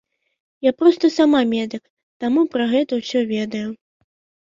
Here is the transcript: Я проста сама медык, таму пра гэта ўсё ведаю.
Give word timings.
Я 0.67 0.71
проста 0.79 1.11
сама 1.17 1.43
медык, 1.53 1.83
таму 2.25 2.49
пра 2.59 2.69
гэта 2.75 2.91
ўсё 3.05 3.19
ведаю. 3.37 3.67